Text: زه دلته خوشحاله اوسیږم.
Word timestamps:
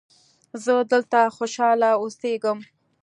زه 0.63 0.73
دلته 0.91 1.19
خوشحاله 1.35 1.89
اوسیږم. 2.01 2.59